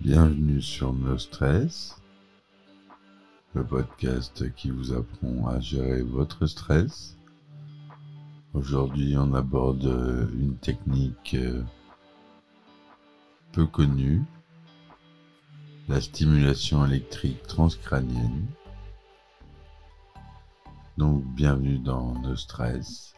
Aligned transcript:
Bienvenue 0.00 0.60
sur 0.60 0.92
No 0.92 1.16
Stress, 1.16 1.96
le 3.54 3.62
podcast 3.62 4.52
qui 4.56 4.70
vous 4.70 4.92
apprend 4.92 5.46
à 5.46 5.60
gérer 5.60 6.02
votre 6.02 6.46
stress. 6.46 7.16
Aujourd'hui, 8.52 9.16
on 9.16 9.32
aborde 9.32 9.84
une 10.36 10.56
technique 10.56 11.36
euh, 11.38 11.62
peu 13.52 13.66
connue, 13.66 14.24
la 15.88 16.00
stimulation 16.00 16.84
électrique 16.84 17.42
transcrânienne. 17.46 18.46
Donc, 20.98 21.24
bienvenue 21.34 21.78
dans 21.78 22.18
No 22.20 22.34
Stress, 22.34 23.14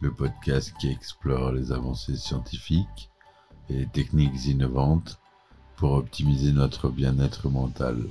le 0.00 0.12
podcast 0.12 0.74
qui 0.78 0.88
explore 0.88 1.52
les 1.52 1.72
avancées 1.72 2.16
scientifiques 2.16 3.10
et 3.70 3.86
techniques 3.86 4.44
innovantes 4.44 5.18
pour 5.76 5.92
optimiser 5.92 6.52
notre 6.52 6.90
bien-être 6.90 7.48
mental. 7.48 8.06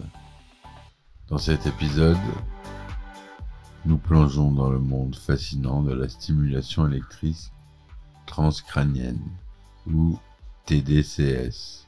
Dans 1.27 1.37
cet 1.37 1.67
épisode, 1.67 2.17
nous 3.85 3.97
plongeons 3.97 4.51
dans 4.51 4.71
le 4.71 4.79
monde 4.79 5.15
fascinant 5.15 5.83
de 5.83 5.93
la 5.93 6.09
stimulation 6.09 6.87
électrique 6.87 7.51
transcrânienne, 8.25 9.21
ou 9.85 10.17
TDCS, 10.65 11.85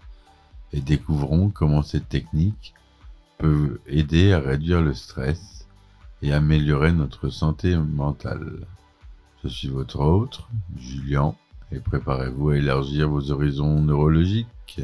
et 0.73 0.81
découvrons 0.81 1.49
comment 1.49 1.81
cette 1.81 2.09
technique 2.09 2.73
peut 3.37 3.79
aider 3.87 4.33
à 4.33 4.39
réduire 4.39 4.81
le 4.81 4.93
stress 4.93 5.67
et 6.21 6.33
améliorer 6.33 6.91
notre 6.91 7.29
santé 7.29 7.75
mentale. 7.75 8.65
Je 9.43 9.47
suis 9.47 9.69
votre 9.69 9.99
hôte, 9.99 10.41
Julien, 10.77 11.35
et 11.71 11.79
préparez-vous 11.79 12.49
à 12.49 12.57
élargir 12.57 13.09
vos 13.09 13.31
horizons 13.31 13.81
neurologiques. 13.81 14.81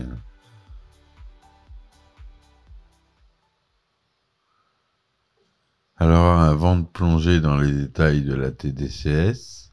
Alors 5.98 6.40
avant 6.40 6.76
de 6.78 6.86
plonger 6.86 7.40
dans 7.40 7.58
les 7.58 7.72
détails 7.72 8.24
de 8.24 8.34
la 8.34 8.52
TDCS, 8.52 9.72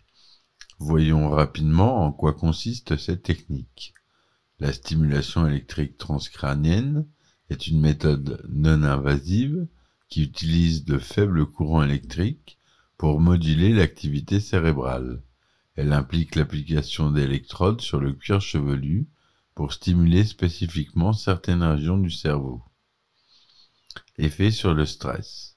voyons 0.79 1.29
rapidement 1.29 2.05
en 2.05 2.13
quoi 2.13 2.33
consiste 2.33 2.97
cette 2.97 3.23
technique. 3.23 3.95
La 4.61 4.75
stimulation 4.75 5.47
électrique 5.47 5.97
transcrânienne 5.97 7.07
est 7.49 7.67
une 7.67 7.81
méthode 7.81 8.47
non 8.51 8.83
invasive 8.83 9.67
qui 10.11 10.23
utilise 10.23 10.85
de 10.85 10.99
faibles 10.99 11.47
courants 11.47 11.83
électriques 11.83 12.59
pour 12.99 13.21
moduler 13.21 13.73
l'activité 13.73 14.39
cérébrale. 14.39 15.23
Elle 15.77 15.95
implique 15.95 16.35
l'application 16.35 17.11
d'électrodes 17.11 17.81
sur 17.81 18.01
le 18.01 18.13
cuir 18.13 18.43
chevelu 18.43 19.09
pour 19.55 19.73
stimuler 19.73 20.25
spécifiquement 20.25 21.15
certaines 21.15 21.63
régions 21.63 21.97
du 21.97 22.11
cerveau. 22.11 22.63
Effet 24.19 24.51
sur 24.51 24.75
le 24.75 24.85
stress. 24.85 25.57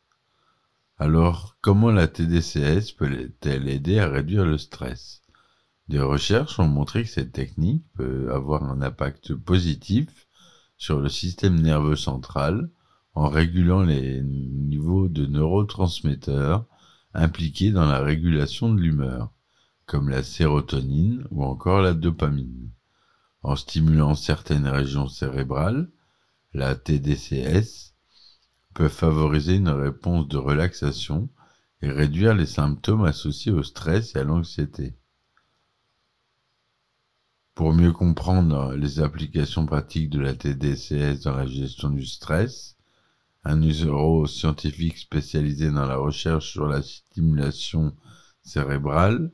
Alors, 0.98 1.58
comment 1.60 1.92
la 1.92 2.08
TDCS 2.08 2.94
peut-elle 2.96 3.68
aider 3.68 4.00
à 4.00 4.08
réduire 4.08 4.46
le 4.46 4.58
stress? 4.58 5.23
Des 5.90 6.00
recherches 6.00 6.60
ont 6.60 6.68
montré 6.68 7.04
que 7.04 7.10
cette 7.10 7.34
technique 7.34 7.84
peut 7.94 8.32
avoir 8.34 8.64
un 8.64 8.82
impact 8.82 9.36
positif 9.36 10.28
sur 10.78 11.02
le 11.02 11.10
système 11.10 11.60
nerveux 11.60 11.98
central 11.98 12.70
en 13.16 13.28
régulant 13.28 13.84
les 13.84 14.22
niveaux 14.24 15.08
de 15.08 15.26
neurotransmetteurs 15.26 16.66
impliqués 17.14 17.72
dans 17.72 17.86
la 17.86 18.00
régulation 18.00 18.74
de 18.74 18.80
l'humeur, 18.80 19.32
comme 19.86 20.10
la 20.10 20.24
sérotonine 20.24 21.28
ou 21.32 21.44
encore 21.44 21.82
la 21.82 21.94
dopamine. 21.94 22.72
En 23.44 23.58
stimulant 23.58 24.16
certaines 24.16 24.68
régions 24.68 25.10
cérébrales, 25.10 25.92
la 26.54 26.76
TDCS 26.76 27.94
peuvent 28.74 28.90
favoriser 28.90 29.56
une 29.56 29.70
réponse 29.70 30.28
de 30.30 30.38
relaxation 30.38 31.30
et 31.82 31.92
réduire 31.92 32.34
les 32.34 32.46
symptômes 32.46 33.04
associés 33.04 33.52
au 33.52 33.64
stress 33.64 34.16
et 34.16 34.20
à 34.20 34.24
l'anxiété. 34.24 34.96
Pour 37.56 37.72
mieux 37.74 37.92
comprendre 37.92 38.74
les 38.74 39.00
applications 39.00 39.68
pratiques 39.68 40.10
de 40.10 40.20
la 40.20 40.34
TDCS 40.34 41.24
dans 41.24 41.36
la 41.36 41.46
gestion 41.46 41.92
du 41.92 42.06
stress, 42.06 42.78
un 43.44 43.58
neuroscientifique 43.58 44.98
spécialisé 44.98 45.70
dans 45.70 45.86
la 45.86 45.98
recherche 45.98 46.52
sur 46.52 46.66
la 46.66 46.82
stimulation 46.82 47.96
cérébrale 48.42 49.32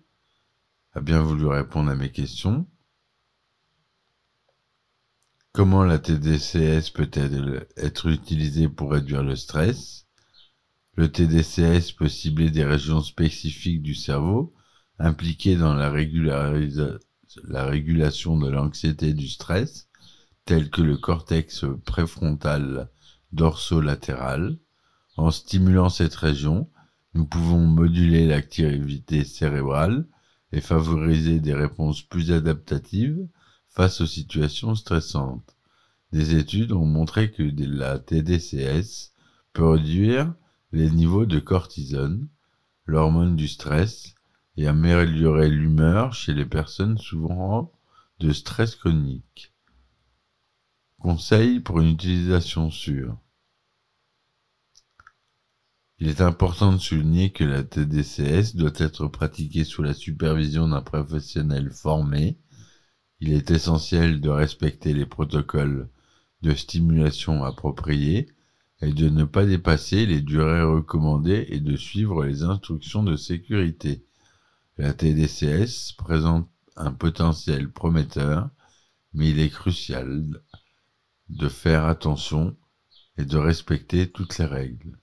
a 0.93 1.01
bien 1.01 1.21
voulu 1.21 1.45
répondre 1.45 1.91
à 1.91 1.95
mes 1.95 2.11
questions. 2.11 2.67
Comment 5.53 5.85
la 5.85 5.97
TDCS 5.97 6.91
peut-elle 6.93 7.67
être 7.77 8.07
utilisée 8.07 8.67
pour 8.67 8.91
réduire 8.91 9.23
le 9.23 9.37
stress? 9.37 10.07
Le 10.95 11.09
TDCS 11.09 11.93
peut 11.93 12.09
cibler 12.09 12.51
des 12.51 12.65
régions 12.65 13.01
spécifiques 13.01 13.81
du 13.81 13.95
cerveau 13.95 14.53
impliquées 14.97 15.55
dans 15.55 15.73
la, 15.73 15.89
la 17.43 17.65
régulation 17.65 18.37
de 18.37 18.49
l'anxiété 18.49 19.13
du 19.13 19.27
stress, 19.27 19.87
telles 20.45 20.69
que 20.69 20.81
le 20.81 20.97
cortex 20.97 21.65
préfrontal 21.85 22.89
dorsolatéral. 23.31 24.57
En 25.17 25.31
stimulant 25.31 25.89
cette 25.89 26.15
région, 26.15 26.69
nous 27.13 27.25
pouvons 27.25 27.59
moduler 27.59 28.25
l'activité 28.25 29.23
cérébrale 29.23 30.07
et 30.51 30.61
favoriser 30.61 31.39
des 31.39 31.53
réponses 31.53 32.01
plus 32.01 32.31
adaptatives 32.31 33.27
face 33.67 34.01
aux 34.01 34.07
situations 34.07 34.75
stressantes. 34.75 35.55
Des 36.11 36.35
études 36.35 36.71
ont 36.71 36.85
montré 36.85 37.31
que 37.31 37.43
la 37.43 37.99
TDCS 37.99 39.13
peut 39.53 39.69
réduire 39.69 40.33
les 40.71 40.89
niveaux 40.89 41.25
de 41.25 41.39
cortisone, 41.39 42.27
l'hormone 42.85 43.35
du 43.35 43.47
stress, 43.47 44.15
et 44.59 44.67
améliorer 44.67 45.49
l'humeur 45.49 46.13
chez 46.13 46.33
les 46.33 46.45
personnes 46.45 46.97
souffrant 46.97 47.71
de 48.19 48.31
stress 48.31 48.75
chronique. 48.75 49.53
Conseil 50.99 51.59
pour 51.59 51.79
une 51.79 51.89
utilisation 51.89 52.69
sûre. 52.69 53.17
Il 55.97 56.07
est 56.07 56.21
important 56.21 56.73
de 56.73 56.77
souligner 56.77 57.31
que 57.31 57.43
la 57.43 57.63
TDCS 57.63 58.55
doit 58.55 58.71
être 58.75 59.07
pratiquée 59.07 59.63
sous 59.63 59.81
la 59.81 59.93
supervision 59.93 60.67
d'un 60.67 60.81
professionnel 60.81 61.71
formé 61.71 62.37
il 63.21 63.33
est 63.33 63.51
essentiel 63.51 64.21
de 64.21 64.29
respecter 64.29 64.93
les 64.93 65.05
protocoles 65.05 65.89
de 66.41 66.53
stimulation 66.53 67.43
appropriés 67.43 68.29
et 68.81 68.93
de 68.93 69.09
ne 69.09 69.25
pas 69.25 69.45
dépasser 69.45 70.05
les 70.05 70.21
durées 70.21 70.63
recommandées 70.63 71.45
et 71.49 71.59
de 71.59 71.75
suivre 71.75 72.23
les 72.23 72.43
instructions 72.43 73.03
de 73.03 73.17
sécurité. 73.17 74.05
La 74.79 74.93
TDCS 74.93 75.91
présente 75.97 76.47
un 76.77 76.93
potentiel 76.93 77.69
prometteur, 77.69 78.49
mais 79.13 79.29
il 79.29 79.39
est 79.39 79.49
crucial 79.49 80.41
de 81.27 81.49
faire 81.49 81.83
attention 81.83 82.55
et 83.17 83.25
de 83.25 83.37
respecter 83.37 84.09
toutes 84.09 84.37
les 84.37 84.45
règles. 84.45 84.97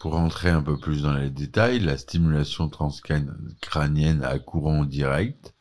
Pour 0.00 0.16
entrer 0.16 0.50
un 0.50 0.62
peu 0.62 0.76
plus 0.80 1.02
dans 1.02 1.14
les 1.14 1.30
détails, 1.30 1.78
la 1.78 1.96
stimulation 1.96 2.68
transcrânienne 2.68 4.24
à 4.24 4.40
courant 4.40 4.84
direct 4.84 5.54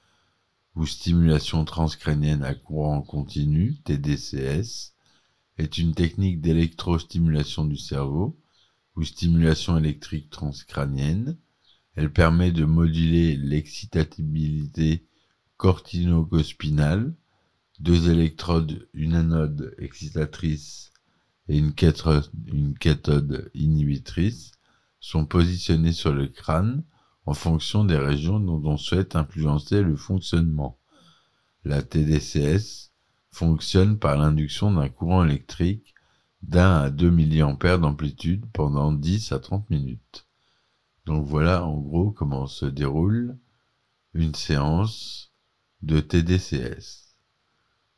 ou 0.74 0.88
stimulation 0.88 1.64
transcrânienne 1.64 2.44
à 2.44 2.56
courant 2.56 3.04
continu, 3.04 3.75
TDCS, 3.84 4.96
est 5.60 5.78
une 5.78 5.94
technique 5.94 6.42
d'électrostimulation 6.42 7.66
du 7.66 7.78
cerveau 7.78 8.42
ou 8.96 9.04
stimulation 9.04 9.78
électrique 9.78 10.31
transcrânienne. 10.31 11.38
Elle 11.95 12.12
permet 12.12 12.51
de 12.51 12.66
moduler 12.66 13.36
l'excitabilité 13.36 15.06
cortinocospinale, 15.57 17.13
deux 17.80 18.10
électrodes, 18.10 18.88
une 18.94 19.16
anode 19.16 19.75
excitatrice 19.78 20.92
et 21.48 21.57
une 21.57 21.74
cathode, 21.74 23.51
inhibitrice 23.54 24.51
sont 25.00 25.25
positionnées 25.25 25.92
sur 25.92 26.13
le 26.13 26.28
crâne 26.28 26.84
en 27.25 27.34
fonction 27.34 27.84
des 27.84 27.98
régions 27.98 28.39
dont 28.39 28.62
on 28.66 28.78
souhaite 28.78 29.16
influencer 29.16 29.81
le 29.81 29.96
fonctionnement. 29.96 30.80
La 31.66 31.81
TDCS 31.81 32.92
fonctionne 33.30 34.00
par 34.00 34.18
l'induction 34.18 34.72
d'un 34.72 34.89
courant 34.89 35.25
électrique 35.25 35.94
d'un 36.42 36.81
à 36.81 36.89
2 36.89 37.12
mA 37.12 37.78
d'amplitude 37.78 38.46
pendant 38.54 38.92
10 38.92 39.31
à 39.31 39.39
30 39.39 39.69
minutes. 39.69 40.28
Donc 41.05 41.25
voilà 41.25 41.65
en 41.65 41.77
gros 41.77 42.11
comment 42.11 42.47
se 42.47 42.65
déroule 42.65 43.38
une 44.13 44.35
séance 44.35 45.33
de 45.81 46.00
TDCS. 46.00 47.15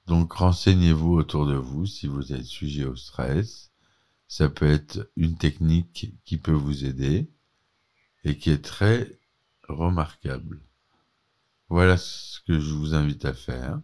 Donc 0.08 0.34
renseignez-vous 0.34 1.14
autour 1.14 1.46
de 1.46 1.56
vous 1.56 1.86
si 1.86 2.08
vous 2.08 2.34
êtes 2.34 2.46
sujet 2.46 2.86
au 2.86 2.96
stress. 2.96 3.72
Ça 4.28 4.50
peut 4.50 4.70
être 4.70 5.12
une 5.16 5.38
technique 5.38 6.14
qui 6.26 6.38
peut 6.38 6.52
vous 6.52 6.86
aider 6.86 7.30
et 8.24 8.38
qui 8.38 8.50
est 8.50 8.64
très 8.64 9.20
remarquable. 9.68 10.62
Voilà 11.70 11.98
ce 11.98 12.40
que 12.42 12.60
je 12.60 12.74
vous 12.74 12.94
invite 12.94 13.26
à 13.26 13.34
faire. 13.34 13.82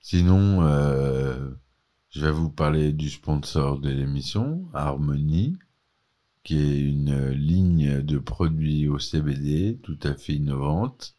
Sinon, 0.00 0.62
euh, 0.62 1.50
je 2.10 2.24
vais 2.24 2.30
vous 2.30 2.50
parler 2.50 2.92
du 2.92 3.10
sponsor 3.10 3.78
de 3.78 3.90
l'émission, 3.90 4.68
Harmony, 4.72 5.58
qui 6.42 6.58
est 6.58 6.80
une 6.80 7.28
ligne 7.30 8.02
de 8.02 8.18
produits 8.18 8.88
au 8.88 8.98
CBD 8.98 9.78
tout 9.82 9.98
à 10.02 10.14
fait 10.14 10.34
innovante, 10.34 11.14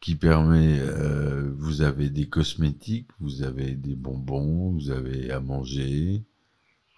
qui 0.00 0.14
permet, 0.14 0.78
euh, 0.80 1.52
vous 1.56 1.82
avez 1.82 2.08
des 2.08 2.28
cosmétiques, 2.28 3.10
vous 3.20 3.42
avez 3.42 3.74
des 3.74 3.96
bonbons, 3.96 4.70
vous 4.70 4.90
avez 4.90 5.30
à 5.30 5.40
manger, 5.40 6.24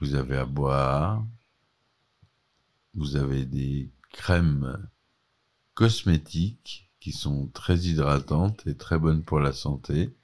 vous 0.00 0.14
avez 0.14 0.36
à 0.36 0.44
boire, 0.44 1.26
vous 2.94 3.16
avez 3.16 3.44
des 3.44 3.90
crèmes 4.12 4.88
cosmétiques 5.74 6.90
qui 7.00 7.12
sont 7.12 7.48
très 7.48 7.78
hydratantes 7.78 8.66
et 8.66 8.76
très 8.76 8.98
bonnes 8.98 9.22
pour 9.22 9.40
la 9.40 9.52
santé. 9.52 10.14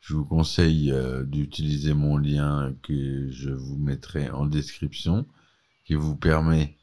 Je 0.00 0.14
vous 0.14 0.24
conseille 0.24 0.92
euh, 0.92 1.24
d'utiliser 1.24 1.94
mon 1.94 2.16
lien 2.16 2.74
que 2.82 3.30
je 3.30 3.50
vous 3.50 3.76
mettrai 3.76 4.30
en 4.30 4.46
description, 4.46 5.26
qui 5.84 5.94
vous 5.94 6.16
permet 6.16 6.76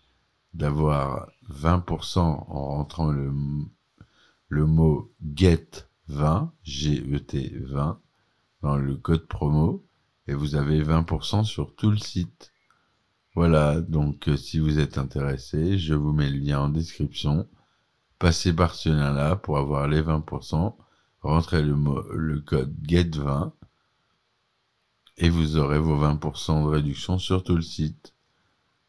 d'avoir 0.53 1.27
20% 1.50 2.19
en 2.19 2.44
rentrant 2.45 3.12
le, 3.12 4.65
mot 4.65 5.13
GET20, 5.23 6.50
G-E-T 6.63 7.57
20, 7.65 8.01
dans 8.62 8.77
le 8.77 8.95
code 8.95 9.27
promo, 9.27 9.85
et 10.27 10.33
vous 10.33 10.56
avez 10.56 10.81
20% 10.83 11.44
sur 11.44 11.75
tout 11.75 11.91
le 11.91 11.97
site. 11.97 12.51
Voilà, 13.35 13.81
donc 13.81 14.29
euh, 14.29 14.38
si 14.38 14.59
vous 14.59 14.79
êtes 14.79 14.97
intéressé, 14.97 15.77
je 15.77 15.94
vous 15.94 16.13
mets 16.13 16.29
le 16.29 16.38
lien 16.38 16.62
en 16.62 16.69
description. 16.69 17.47
Passez 18.17 18.53
par 18.53 18.75
ce 18.75 18.89
lien-là 18.89 19.35
pour 19.35 19.57
avoir 19.57 19.88
les 19.88 20.01
20%. 20.01 20.75
Rentrez 21.25 21.63
le, 21.63 21.75
le 22.16 22.39
code 22.39 22.72
GET20 22.88 23.51
et 25.18 25.30
vous 25.30 25.57
aurez 25.57 25.80
vos 25.80 25.98
20% 25.98 26.63
de 26.63 26.68
réduction 26.68 27.18
sur 27.18 27.44
tout 27.44 27.56
le 27.56 27.63
site. 27.63 28.13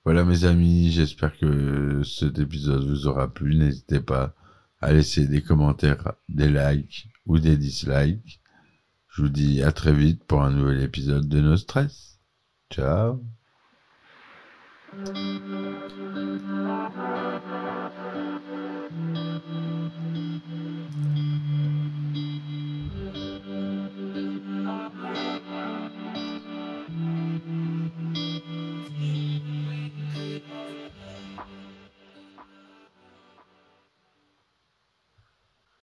Voilà 0.04 0.22
mes 0.22 0.44
amis, 0.44 0.90
j'espère 0.90 1.38
que 1.38 2.02
cet 2.02 2.38
épisode 2.38 2.84
vous 2.84 3.06
aura 3.06 3.32
plu. 3.32 3.56
N'hésitez 3.56 4.00
pas 4.00 4.34
à 4.82 4.92
laisser 4.92 5.26
des 5.26 5.40
commentaires, 5.40 6.12
des 6.28 6.50
likes 6.50 7.08
ou 7.24 7.38
des 7.38 7.56
dislikes. 7.56 8.42
Je 9.08 9.22
vous 9.22 9.30
dis 9.30 9.62
à 9.62 9.72
très 9.72 9.94
vite 9.94 10.22
pour 10.24 10.42
un 10.42 10.50
nouvel 10.50 10.82
épisode 10.82 11.26
de 11.26 11.40
No 11.40 11.56
Stress. 11.56 12.20
Ciao 12.70 13.24